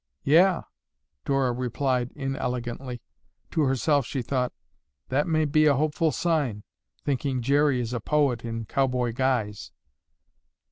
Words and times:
"Yeah!" 0.23 0.63
Dora 1.25 1.51
replied 1.51 2.11
inelegantly. 2.15 3.03
To 3.51 3.61
herself 3.61 4.03
she 4.03 4.23
thought, 4.23 4.51
"That 5.09 5.27
may 5.27 5.45
be 5.45 5.67
a 5.67 5.75
hopeful 5.75 6.11
sign, 6.11 6.63
thinking 7.05 7.43
Jerry 7.43 7.79
is 7.79 7.93
a 7.93 7.99
poet 7.99 8.43
in 8.43 8.65
cowboy 8.65 9.13
guise." 9.13 9.71